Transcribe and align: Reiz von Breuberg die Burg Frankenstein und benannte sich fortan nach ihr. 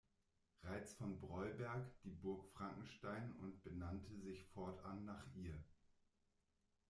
Reiz 0.63 0.93
von 0.95 1.19
Breuberg 1.19 2.01
die 2.05 2.09
Burg 2.09 2.47
Frankenstein 2.53 3.35
und 3.39 3.61
benannte 3.61 4.17
sich 4.17 4.43
fortan 4.45 5.05
nach 5.05 5.27
ihr. 5.35 5.63